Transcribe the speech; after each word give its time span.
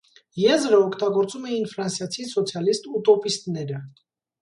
Եզրը 0.43 0.79
օգտագործում 0.85 1.45
էին 1.51 1.69
ֆրանսիացի 1.75 2.29
սոցիալիստ 2.33 2.91
ուտոպիստները։ 3.01 3.89